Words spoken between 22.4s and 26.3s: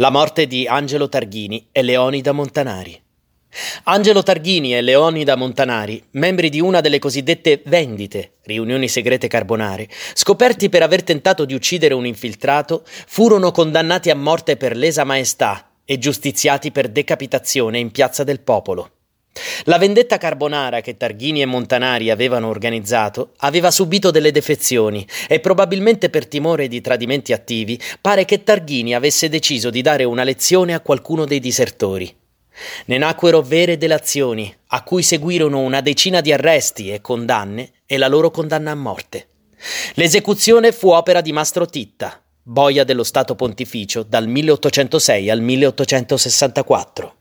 organizzato aveva subito delle defezioni e probabilmente per